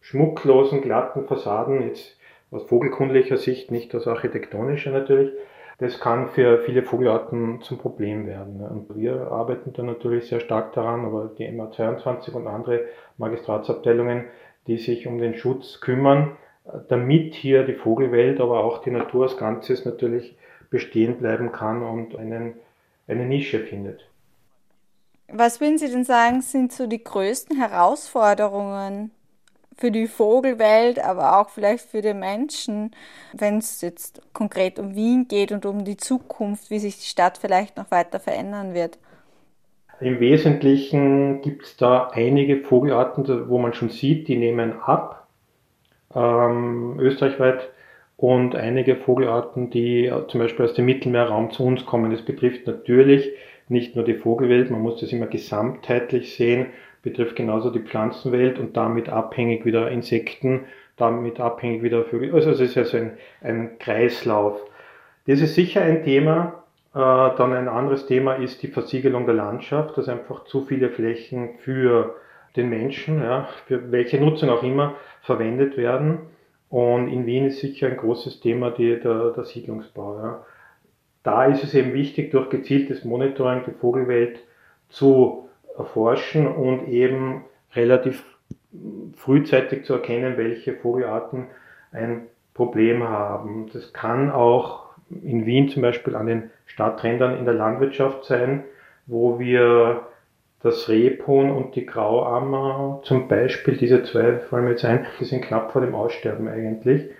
schmucklosen, 0.00 0.82
glatten 0.82 1.26
Fassaden, 1.26 1.82
jetzt 1.88 2.18
aus 2.50 2.64
vogelkundlicher 2.64 3.36
Sicht, 3.36 3.70
nicht 3.70 3.94
aus 3.94 4.08
architektonischer 4.08 4.90
natürlich, 4.90 5.32
das 5.78 5.98
kann 5.98 6.28
für 6.28 6.58
viele 6.58 6.82
Vogelarten 6.82 7.62
zum 7.62 7.78
Problem 7.78 8.26
werden. 8.26 8.60
Und 8.60 8.96
wir 8.98 9.30
arbeiten 9.30 9.72
da 9.72 9.82
natürlich 9.82 10.28
sehr 10.28 10.40
stark 10.40 10.74
daran, 10.74 11.06
aber 11.06 11.30
die 11.38 11.48
MA22 11.48 12.32
und 12.32 12.46
andere 12.46 12.86
Magistratsabteilungen, 13.16 14.26
die 14.66 14.76
sich 14.76 15.06
um 15.06 15.18
den 15.18 15.36
Schutz 15.36 15.80
kümmern, 15.80 16.36
damit 16.88 17.34
hier 17.34 17.64
die 17.64 17.74
Vogelwelt, 17.74 18.40
aber 18.40 18.64
auch 18.64 18.82
die 18.82 18.90
Natur 18.90 19.24
als 19.24 19.36
Ganzes 19.36 19.84
natürlich 19.84 20.36
bestehen 20.70 21.18
bleiben 21.18 21.52
kann 21.52 21.82
und 21.82 22.16
einen, 22.16 22.54
eine 23.08 23.26
Nische 23.26 23.60
findet. 23.60 24.06
Was 25.28 25.60
würden 25.60 25.78
Sie 25.78 25.90
denn 25.90 26.04
sagen, 26.04 26.40
sind 26.42 26.72
so 26.72 26.86
die 26.86 27.02
größten 27.02 27.56
Herausforderungen 27.56 29.12
für 29.76 29.90
die 29.90 30.08
Vogelwelt, 30.08 31.02
aber 31.02 31.38
auch 31.40 31.50
vielleicht 31.50 31.84
für 31.84 32.02
den 32.02 32.18
Menschen, 32.18 32.90
wenn 33.32 33.58
es 33.58 33.80
jetzt 33.80 34.20
konkret 34.32 34.78
um 34.78 34.94
Wien 34.94 35.26
geht 35.28 35.52
und 35.52 35.64
um 35.66 35.84
die 35.84 35.96
Zukunft, 35.96 36.70
wie 36.70 36.78
sich 36.78 36.98
die 36.98 37.06
Stadt 37.06 37.38
vielleicht 37.38 37.76
noch 37.76 37.90
weiter 37.90 38.20
verändern 38.20 38.74
wird? 38.74 38.98
Im 40.00 40.18
Wesentlichen 40.18 41.42
gibt 41.42 41.64
es 41.64 41.76
da 41.76 42.08
einige 42.08 42.62
Vogelarten, 42.62 43.48
wo 43.48 43.58
man 43.58 43.74
schon 43.74 43.90
sieht, 43.90 44.28
die 44.28 44.36
nehmen 44.36 44.80
ab, 44.80 45.19
ähm, 46.14 46.96
österreichweit, 46.98 47.68
und 48.16 48.54
einige 48.54 48.96
Vogelarten, 48.96 49.70
die 49.70 50.12
zum 50.28 50.40
Beispiel 50.40 50.66
aus 50.66 50.74
dem 50.74 50.84
Mittelmeerraum 50.84 51.52
zu 51.52 51.64
uns 51.64 51.86
kommen. 51.86 52.10
Das 52.10 52.20
betrifft 52.20 52.66
natürlich 52.66 53.32
nicht 53.68 53.96
nur 53.96 54.04
die 54.04 54.12
Vogelwelt, 54.12 54.70
man 54.70 54.82
muss 54.82 55.00
das 55.00 55.10
immer 55.10 55.26
gesamtheitlich 55.26 56.34
sehen 56.34 56.66
betrifft 57.02 57.36
genauso 57.36 57.70
die 57.70 57.80
Pflanzenwelt 57.80 58.58
und 58.58 58.76
damit 58.76 59.08
abhängig 59.08 59.64
wieder 59.64 59.90
Insekten, 59.90 60.66
damit 60.96 61.40
abhängig 61.40 61.82
wieder 61.82 62.04
Vögel. 62.04 62.34
Also 62.34 62.50
es 62.50 62.60
ist 62.60 62.76
also 62.76 62.98
ein, 62.98 63.12
ein 63.40 63.78
Kreislauf. 63.78 64.60
Das 65.26 65.40
ist 65.40 65.54
sicher 65.54 65.82
ein 65.82 66.04
Thema. 66.04 66.64
Äh, 66.94 66.98
dann 66.98 67.52
ein 67.52 67.68
anderes 67.68 68.06
Thema 68.06 68.34
ist 68.34 68.62
die 68.62 68.68
Versiegelung 68.68 69.24
der 69.24 69.34
Landschaft, 69.34 69.96
dass 69.96 70.08
einfach 70.08 70.44
zu 70.44 70.62
viele 70.62 70.90
Flächen 70.90 71.58
für 71.58 72.16
den 72.56 72.68
Menschen, 72.68 73.22
ja, 73.22 73.48
für 73.66 73.92
welche 73.92 74.20
Nutzung 74.20 74.50
auch 74.50 74.62
immer, 74.62 74.94
verwendet 75.22 75.76
werden. 75.76 76.18
Und 76.68 77.08
in 77.08 77.26
Wien 77.26 77.46
ist 77.46 77.60
sicher 77.60 77.88
ein 77.88 77.96
großes 77.96 78.40
Thema 78.40 78.70
die, 78.70 78.98
der, 79.00 79.30
der 79.30 79.44
Siedlungsbau. 79.44 80.18
Ja. 80.18 80.46
Da 81.22 81.44
ist 81.46 81.64
es 81.64 81.74
eben 81.74 81.92
wichtig, 81.92 82.30
durch 82.30 82.48
gezieltes 82.48 83.04
Monitoring 83.04 83.62
die 83.66 83.72
Vogelwelt 83.72 84.40
zu 84.88 85.48
erforschen 85.76 86.46
und 86.46 86.88
eben 86.88 87.44
relativ 87.74 88.24
frühzeitig 89.16 89.84
zu 89.84 89.94
erkennen, 89.94 90.36
welche 90.36 90.74
Vogelarten 90.74 91.48
ein 91.92 92.26
Problem 92.54 93.08
haben. 93.08 93.68
Das 93.72 93.92
kann 93.92 94.30
auch 94.30 94.90
in 95.10 95.46
Wien 95.46 95.68
zum 95.68 95.82
Beispiel 95.82 96.14
an 96.14 96.26
den 96.26 96.50
Stadträndern 96.66 97.36
in 97.36 97.44
der 97.44 97.54
Landwirtschaft 97.54 98.24
sein, 98.24 98.64
wo 99.06 99.38
wir 99.38 100.06
das 100.62 100.88
Rebhuhn 100.88 101.50
und 101.50 101.74
die 101.74 101.86
Grauammer 101.86 103.00
zum 103.04 103.28
Beispiel, 103.28 103.76
diese 103.76 104.02
zwei 104.02 104.38
fallen 104.38 104.64
mir 104.64 104.72
jetzt 104.72 104.84
ein, 104.84 105.06
die 105.18 105.24
sind 105.24 105.42
knapp 105.42 105.72
vor 105.72 105.80
dem 105.80 105.94
Aussterben 105.94 106.48
eigentlich. 106.48 107.10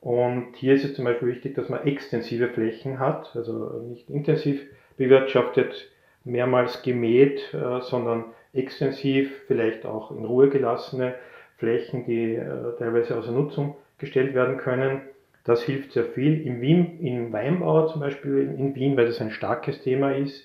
Und 0.00 0.54
hier 0.54 0.74
ist 0.74 0.84
es 0.84 0.94
zum 0.94 1.04
Beispiel 1.04 1.28
wichtig, 1.28 1.56
dass 1.56 1.68
man 1.68 1.84
extensive 1.84 2.48
Flächen 2.48 3.00
hat, 3.00 3.34
also 3.34 3.82
nicht 3.88 4.08
intensiv 4.10 4.62
bewirtschaftet, 4.96 5.90
mehrmals 6.24 6.82
gemäht, 6.82 7.52
äh, 7.52 7.80
sondern 7.80 8.26
extensiv, 8.52 9.30
vielleicht 9.46 9.84
auch 9.84 10.10
in 10.12 10.24
Ruhe 10.24 10.48
gelassene 10.48 11.14
Flächen, 11.56 12.04
die 12.06 12.36
äh, 12.36 12.76
teilweise 12.78 13.18
außer 13.18 13.32
Nutzung 13.32 13.76
gestellt 13.98 14.34
werden 14.34 14.58
können. 14.58 15.00
Das 15.44 15.62
hilft 15.62 15.92
sehr 15.92 16.04
viel. 16.04 16.46
Im, 16.46 16.60
Wien, 16.60 17.00
im 17.00 17.32
Weinbau 17.32 17.88
zum 17.88 18.00
Beispiel 18.00 18.54
in 18.56 18.74
Wien, 18.74 18.96
weil 18.96 19.06
das 19.06 19.20
ein 19.20 19.30
starkes 19.30 19.82
Thema 19.82 20.12
ist, 20.12 20.44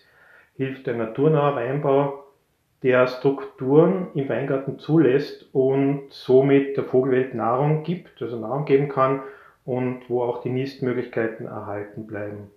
hilft 0.56 0.88
ein 0.88 0.98
naturnaher 0.98 1.56
Weinbau, 1.56 2.23
der 2.84 3.08
Strukturen 3.08 4.08
im 4.14 4.28
Weingarten 4.28 4.78
zulässt 4.78 5.48
und 5.54 6.04
somit 6.10 6.76
der 6.76 6.84
Vogelwelt 6.84 7.34
Nahrung 7.34 7.84
gibt, 7.84 8.22
also 8.22 8.38
Nahrung 8.38 8.66
geben 8.66 8.90
kann 8.90 9.22
und 9.64 10.10
wo 10.10 10.22
auch 10.22 10.42
die 10.42 10.50
Nistmöglichkeiten 10.50 11.46
erhalten 11.46 12.06
bleiben. 12.06 12.52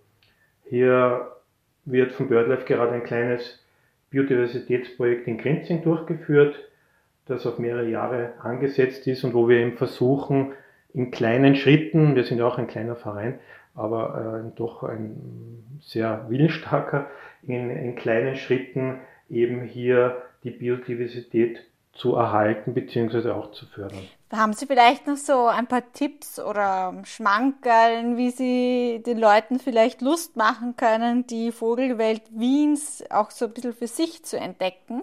Hier 0.65 1.31
wird 1.85 2.13
von 2.13 2.29
BirdLife 2.29 2.65
gerade 2.65 2.93
ein 2.93 3.05
kleines 3.05 3.65
Biodiversitätsprojekt 4.11 5.29
in 5.29 5.39
Grenzing 5.39 5.83
durchgeführt, 5.83 6.57
das 7.27 7.47
auf 7.47 7.61
mehrere 7.61 7.89
Jahre 7.89 8.33
angesetzt 8.41 9.07
ist 9.07 9.23
und 9.23 9.33
wo 9.33 9.49
wir 9.49 9.59
eben 9.59 9.77
versuchen, 9.77 10.53
in 10.93 11.11
kleinen 11.13 11.55
Schritten, 11.55 12.17
wir 12.17 12.25
sind 12.25 12.39
ja 12.39 12.47
auch 12.47 12.59
ein 12.59 12.67
kleiner 12.67 12.97
Verein, 12.97 13.39
aber 13.75 14.43
äh, 14.45 14.57
doch 14.57 14.83
ein 14.83 15.79
sehr 15.81 16.27
willensstarker, 16.29 17.07
in, 17.43 17.71
in 17.71 17.95
kleinen 17.95 18.35
Schritten 18.35 19.01
eben 19.29 19.63
hier 19.63 20.23
die 20.45 20.51
Biodiversität 20.51 21.61
zu 21.93 22.15
erhalten 22.15 22.75
bzw. 22.75 23.31
auch 23.31 23.53
zu 23.53 23.67
fördern. 23.67 24.07
Haben 24.33 24.53
Sie 24.53 24.67
vielleicht 24.67 25.07
noch 25.07 25.17
so 25.17 25.47
ein 25.47 25.67
paar 25.67 25.93
Tipps 25.93 26.39
oder 26.39 26.95
Schmankerln, 27.05 28.17
wie 28.17 28.31
Sie 28.31 29.03
den 29.05 29.19
Leuten 29.19 29.59
vielleicht 29.59 30.03
Lust 30.03 30.37
machen 30.37 30.77
können, 30.77 31.27
die 31.27 31.53
Vogelwelt 31.53 32.23
Wiens 32.31 33.05
auch 33.11 33.31
so 33.31 33.47
ein 33.47 33.53
bisschen 33.53 33.73
für 33.73 33.87
sich 33.87 34.25
zu 34.25 34.37
entdecken? 34.37 35.03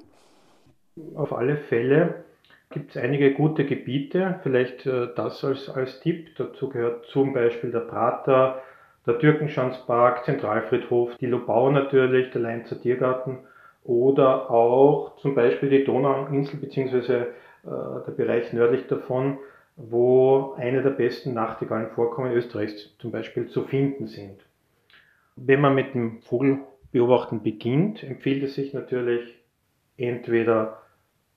Auf 1.16 1.34
alle 1.34 1.58
Fälle 1.58 2.24
gibt 2.70 2.96
es 2.96 3.02
einige 3.02 3.34
gute 3.34 3.66
Gebiete, 3.66 4.40
vielleicht 4.44 4.86
äh, 4.86 5.08
das 5.16 5.44
als, 5.44 5.70
als 5.70 6.00
Tipp. 6.02 6.36
Dazu 6.38 6.70
gehört 6.70 7.06
zum 7.08 7.34
Beispiel 7.34 7.72
der 7.72 7.82
Prater, 7.82 8.62
der 9.08 9.20
Türkenschanzpark, 9.20 10.26
Zentralfriedhof, 10.26 11.16
die 11.18 11.28
Lobau 11.28 11.70
natürlich, 11.72 12.32
der 12.32 12.42
Leinzer 12.42 12.80
Tiergarten 12.80 13.40
oder 13.84 14.50
auch 14.50 15.18
zum 15.18 15.36
Beispiel 15.36 15.70
die 15.70 15.84
Donauinsel 15.84 16.60
bzw. 16.60 17.14
Äh, 17.18 17.26
der 17.64 18.14
Bereich 18.16 18.54
nördlich 18.54 18.88
davon, 18.88 19.38
wo 19.76 20.54
eine 20.58 20.84
der 20.84 20.92
besten 20.92 21.34
Nachtigallenvorkommen 21.34 22.32
Österreichs 22.34 22.96
zum 23.00 23.12
Beispiel 23.12 23.48
zu 23.48 23.64
finden 23.64 24.08
sind. 24.08 24.40
Wenn 25.36 25.62
man 25.62 25.74
mit 25.74 25.94
dem 25.94 26.22
Vogelbeobachten 26.22 27.42
beginnt, 27.42 28.04
empfiehlt 28.04 28.44
es 28.44 28.56
sich 28.56 28.74
natürlich 28.74 29.40
entweder, 29.98 30.82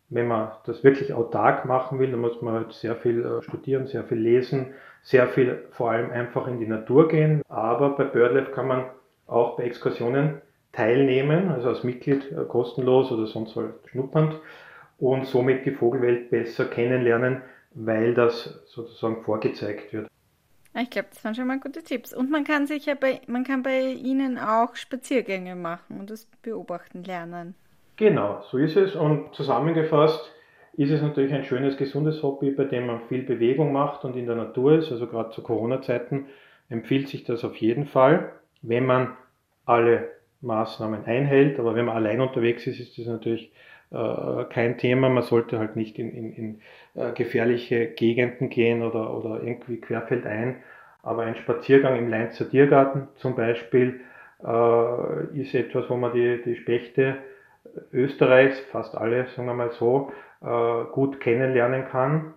wenn 0.08 0.28
man 0.28 0.50
das 0.66 0.84
wirklich 0.84 1.14
autark 1.14 1.64
machen 1.64 1.98
will, 1.98 2.10
dann 2.10 2.20
muss 2.20 2.42
man 2.42 2.54
halt 2.54 2.72
sehr 2.72 2.96
viel 2.96 3.24
äh, 3.24 3.42
studieren, 3.42 3.86
sehr 3.86 4.04
viel 4.04 4.18
lesen, 4.18 4.74
sehr 5.02 5.28
viel 5.28 5.64
vor 5.70 5.90
allem 5.90 6.10
einfach 6.10 6.46
in 6.46 6.60
die 6.60 6.66
Natur 6.66 7.08
gehen. 7.08 7.42
Aber 7.48 7.96
bei 7.96 8.04
BirdLife 8.04 8.52
kann 8.52 8.68
man 8.68 8.84
auch 9.26 9.56
bei 9.56 9.64
Exkursionen 9.64 10.42
teilnehmen, 10.76 11.50
also 11.50 11.68
als 11.68 11.84
Mitglied 11.84 12.30
äh, 12.30 12.44
kostenlos 12.44 13.10
oder 13.10 13.26
sonst 13.26 13.56
halt 13.56 13.74
schnuppernd 13.86 14.34
und 14.98 15.26
somit 15.26 15.64
die 15.64 15.72
Vogelwelt 15.72 16.30
besser 16.30 16.66
kennenlernen, 16.66 17.42
weil 17.74 18.14
das 18.14 18.62
sozusagen 18.66 19.22
vorgezeigt 19.24 19.92
wird. 19.92 20.08
Ich 20.78 20.90
glaube, 20.90 21.08
das 21.10 21.24
waren 21.24 21.34
schon 21.34 21.46
mal 21.46 21.58
gute 21.58 21.82
Tipps. 21.82 22.14
Und 22.14 22.30
man 22.30 22.44
kann 22.44 22.66
sich 22.66 22.84
ja 22.84 22.94
bei, 22.94 23.22
man 23.26 23.44
kann 23.44 23.62
bei 23.62 23.92
Ihnen 23.92 24.38
auch 24.38 24.76
Spaziergänge 24.76 25.56
machen 25.56 25.98
und 25.98 26.10
das 26.10 26.26
beobachten 26.42 27.02
lernen. 27.02 27.54
Genau, 27.96 28.42
so 28.50 28.58
ist 28.58 28.76
es. 28.76 28.94
Und 28.94 29.34
zusammengefasst 29.34 30.30
ist 30.74 30.90
es 30.90 31.00
natürlich 31.00 31.32
ein 31.32 31.44
schönes, 31.44 31.78
gesundes 31.78 32.22
Hobby, 32.22 32.50
bei 32.50 32.64
dem 32.64 32.86
man 32.88 33.00
viel 33.08 33.22
Bewegung 33.22 33.72
macht 33.72 34.04
und 34.04 34.16
in 34.16 34.26
der 34.26 34.36
Natur 34.36 34.78
ist. 34.78 34.92
Also 34.92 35.06
gerade 35.06 35.30
zu 35.30 35.42
Corona-Zeiten 35.42 36.26
empfiehlt 36.68 37.08
sich 37.08 37.24
das 37.24 37.42
auf 37.42 37.56
jeden 37.56 37.86
Fall, 37.86 38.32
wenn 38.60 38.84
man 38.84 39.16
alle 39.64 40.15
Maßnahmen 40.40 41.04
einhält. 41.04 41.58
Aber 41.58 41.74
wenn 41.74 41.86
man 41.86 41.96
allein 41.96 42.20
unterwegs 42.20 42.66
ist, 42.66 42.80
ist 42.80 42.98
das 42.98 43.06
natürlich 43.06 43.52
äh, 43.90 44.44
kein 44.50 44.78
Thema. 44.78 45.08
Man 45.08 45.22
sollte 45.22 45.58
halt 45.58 45.76
nicht 45.76 45.98
in, 45.98 46.10
in, 46.12 46.32
in 46.32 46.60
äh, 46.94 47.12
gefährliche 47.12 47.88
Gegenden 47.88 48.50
gehen 48.50 48.82
oder, 48.82 49.14
oder 49.16 49.42
irgendwie 49.42 49.80
querfeldein. 49.80 50.56
Aber 51.02 51.22
ein 51.22 51.36
Spaziergang 51.36 51.96
im 51.96 52.08
Leinzer 52.08 52.48
Tiergarten 52.50 53.08
zum 53.16 53.36
Beispiel 53.36 54.00
äh, 54.44 55.40
ist 55.40 55.54
etwas, 55.54 55.88
wo 55.88 55.96
man 55.96 56.12
die, 56.12 56.42
die 56.44 56.56
Spechte 56.56 57.18
Österreichs, 57.92 58.58
fast 58.72 58.96
alle, 58.96 59.26
sagen 59.28 59.48
wir 59.48 59.54
mal 59.54 59.70
so, 59.72 60.12
äh, 60.42 60.84
gut 60.92 61.20
kennenlernen 61.20 61.86
kann. 61.88 62.34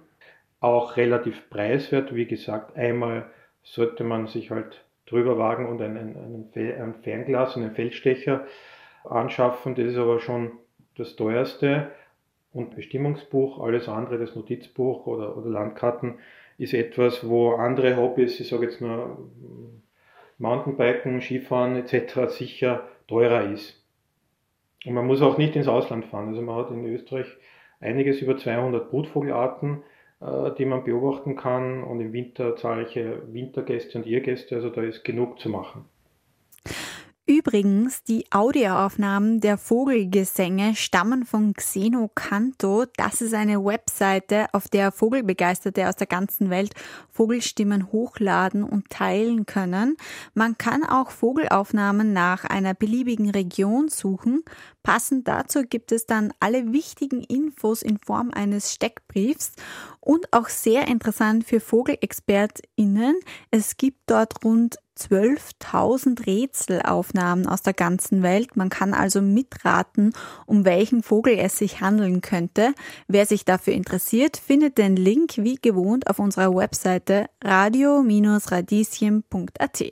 auch 0.62 0.98
relativ 0.98 1.50
preiswert. 1.50 2.14
Wie 2.16 2.26
gesagt, 2.26 2.76
einmal 2.78 3.30
sollte 3.64 4.04
man 4.04 4.28
sich 4.28 4.52
halt 4.52 4.86
drüber 5.10 5.38
wagen 5.38 5.68
und 5.68 5.82
einen, 5.82 6.16
einen, 6.16 6.50
ein 6.56 6.94
Fernglas, 7.02 7.58
einen 7.58 7.72
Feldstecher 7.72 8.46
anschaffen. 9.04 9.76
Das 9.76 9.86
ist 9.86 9.98
aber 9.98 10.20
schon 10.20 10.52
das 10.96 11.16
teuerste. 11.16 11.92
Und 12.52 12.76
Bestimmungsbuch, 12.76 13.60
alles 13.64 13.88
andere, 13.88 14.18
das 14.18 14.36
Notizbuch 14.36 15.06
oder, 15.06 15.38
oder 15.38 15.50
Landkarten, 15.50 16.16
ist 16.58 16.74
etwas, 16.74 17.28
wo 17.28 17.54
andere 17.54 17.96
Hobbys, 17.98 18.40
ich 18.40 18.50
sage 18.50 18.66
jetzt 18.66 18.82
nur 18.82 19.30
Mountainbiken, 20.40 21.22
Skifahren 21.22 21.76
etc. 21.76 22.30
sicher 22.30 22.88
teurer 23.08 23.52
ist. 23.52 23.80
Und 24.86 24.94
man 24.94 25.06
muss 25.06 25.22
auch 25.22 25.38
nicht 25.38 25.56
ins 25.56 25.68
Ausland 25.68 26.06
fahren. 26.06 26.30
Also 26.30 26.42
man 26.42 26.56
hat 26.56 26.72
in 26.72 26.86
Österreich 26.86 27.28
einiges 27.80 28.22
über 28.22 28.38
200 28.38 28.90
Brutvogelarten, 28.90 29.84
die 30.22 30.66
man 30.66 30.84
beobachten 30.84 31.36
kann 31.38 31.84
und 31.84 32.02
im 32.02 32.12
Winter 32.12 32.56
zahlreiche 32.58 33.22
Wintergäste 33.34 33.98
und 33.98 34.06
Irrgäste. 34.06 34.56
Also 34.56 34.70
da 34.70 34.82
ist 34.82 35.04
genug 35.04 35.40
zu 35.40 35.50
machen. 35.50 35.86
Übrigens, 37.30 38.02
die 38.02 38.26
Audioaufnahmen 38.32 39.40
der 39.40 39.60
Vogelgesänge 39.60 40.76
stammen 40.76 41.26
von 41.26 41.54
Xeno 41.54 42.10
Canto. 42.16 42.86
Das 42.98 43.22
ist 43.22 43.36
eine 43.36 43.64
Webseite, 43.64 44.48
auf 44.52 44.68
der 44.68 44.92
Vogelbegeisterte 44.92 45.88
aus 45.88 45.96
der 45.96 46.08
ganzen 46.08 46.50
Welt 46.50 46.74
Vogelstimmen 47.12 47.92
hochladen 47.92 48.64
und 48.64 48.90
teilen 48.90 49.46
können. 49.46 49.96
Man 50.34 50.58
kann 50.58 50.84
auch 50.84 51.12
Vogelaufnahmen 51.12 52.14
nach 52.14 52.46
einer 52.46 52.74
beliebigen 52.74 53.30
Region 53.30 53.90
suchen. 53.90 54.44
Passend 54.82 55.28
dazu 55.28 55.62
gibt 55.62 55.92
es 55.92 56.08
dann 56.08 56.34
alle 56.40 56.74
wichtigen 56.74 57.22
Infos 57.22 57.84
in 57.84 58.00
Form 58.00 58.32
eines 58.34 58.74
Steckbriefs 58.74 59.52
und 60.00 60.34
auch 60.34 60.50
sehr 60.50 60.88
interessant 60.88 61.44
für 61.44 61.60
VogelexpertInnen. 61.60 63.20
Es 63.52 63.78
gibt 63.78 64.00
dort 64.08 64.44
rund 64.44 64.80
12.000 65.00 66.26
Rätselaufnahmen 66.26 67.48
aus 67.48 67.62
der 67.62 67.74
ganzen 67.74 68.24
Welt. 68.24 68.58
Man 68.58 68.70
kann 68.70 68.94
also 68.94 69.22
mitraten, 69.22 70.14
um 70.46 70.66
welchen 70.66 71.04
Vogel 71.04 71.40
es 71.40 71.58
sich 71.58 71.80
handeln 71.82 72.22
könnte. 72.22 72.74
Wer 73.08 73.26
sich 73.26 73.46
dafür 73.46 73.74
interessiert, 73.74 74.38
findet 74.38 74.78
den 74.78 74.96
Link 74.96 75.38
wie 75.38 75.56
gewohnt 75.56 76.10
auf 76.10 76.20
unserer 76.20 76.56
Webseite 76.56 77.26
radio-radieschen.at. 77.44 79.92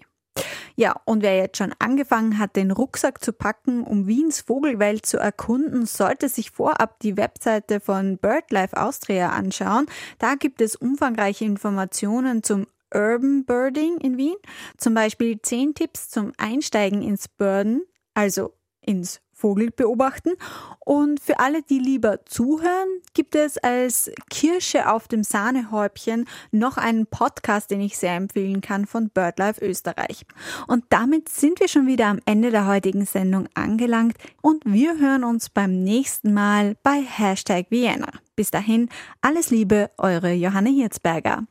Ja, 0.76 0.96
und 1.06 1.24
wer 1.24 1.36
jetzt 1.36 1.58
schon 1.58 1.74
angefangen 1.80 2.38
hat, 2.38 2.56
den 2.56 2.70
Rucksack 2.70 3.24
zu 3.24 3.34
packen, 3.34 3.84
um 3.84 4.06
Wiens 4.06 4.42
Vogelwelt 4.42 5.06
zu 5.06 5.18
erkunden, 5.18 5.88
sollte 5.88 6.30
sich 6.30 6.52
vorab 6.52 7.00
die 7.00 7.18
Webseite 7.18 7.80
von 7.80 8.20
BirdLife 8.20 8.78
Austria 8.78 9.30
anschauen. 9.30 9.88
Da 10.20 10.36
gibt 10.36 10.62
es 10.62 10.76
umfangreiche 10.76 11.46
Informationen 11.46 12.44
zum 12.44 12.68
Urban 12.94 13.46
Birding 13.46 13.98
in 13.98 14.18
Wien, 14.18 14.36
zum 14.78 14.94
Beispiel 14.94 15.42
10 15.42 15.76
Tipps 15.76 16.10
zum 16.10 16.32
Einsteigen 16.38 17.02
ins 17.02 17.28
Birden, 17.28 17.84
also 18.14 18.54
ins 18.82 19.22
Vogel 19.38 19.70
beobachten. 19.70 20.32
Und 20.80 21.20
für 21.20 21.40
alle, 21.40 21.62
die 21.62 21.78
lieber 21.78 22.26
zuhören, 22.26 22.88
gibt 23.14 23.36
es 23.36 23.58
als 23.60 24.12
Kirsche 24.32 24.92
auf 24.92 25.08
dem 25.08 25.24
Sahnehäubchen 25.24 26.26
noch 26.52 26.78
einen 26.78 27.06
Podcast, 27.06 27.70
den 27.70 27.82
ich 27.82 27.98
sehr 27.98 28.16
empfehlen 28.16 28.62
kann 28.62 28.88
von 28.88 29.10
BirdLife 29.10 29.64
Österreich. 29.64 30.26
Und 30.68 30.86
damit 30.90 31.30
sind 31.30 31.60
wir 31.60 31.68
schon 31.68 31.86
wieder 31.86 32.08
am 32.08 32.20
Ende 32.26 32.50
der 32.50 32.66
heutigen 32.66 33.06
Sendung 33.06 33.48
angelangt 33.54 34.18
und 34.42 34.64
wir 34.66 34.98
hören 34.98 35.24
uns 35.24 35.50
beim 35.50 35.84
nächsten 35.84 36.34
Mal 36.34 36.76
bei 36.82 37.02
Hashtag 37.02 37.68
Vienna. 37.70 38.10
Bis 38.36 38.50
dahin, 38.50 38.90
alles 39.22 39.52
Liebe, 39.52 39.92
eure 39.98 40.32
Johanne 40.34 40.70
Hirzberger. 40.70 41.46